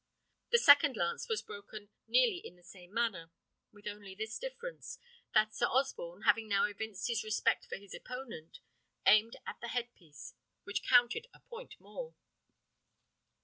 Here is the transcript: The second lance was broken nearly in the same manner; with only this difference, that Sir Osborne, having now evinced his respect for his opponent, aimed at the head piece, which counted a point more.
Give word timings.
The 0.49 0.57
second 0.57 0.97
lance 0.97 1.29
was 1.29 1.43
broken 1.43 1.89
nearly 2.07 2.37
in 2.37 2.55
the 2.55 2.63
same 2.63 2.91
manner; 2.91 3.29
with 3.71 3.85
only 3.85 4.15
this 4.15 4.39
difference, 4.39 4.97
that 5.35 5.53
Sir 5.53 5.67
Osborne, 5.67 6.23
having 6.23 6.47
now 6.47 6.63
evinced 6.65 7.07
his 7.07 7.23
respect 7.23 7.67
for 7.67 7.75
his 7.75 7.93
opponent, 7.93 8.61
aimed 9.05 9.35
at 9.45 9.61
the 9.61 9.67
head 9.67 9.93
piece, 9.93 10.33
which 10.63 10.81
counted 10.89 11.27
a 11.35 11.39
point 11.41 11.75
more. 11.79 12.15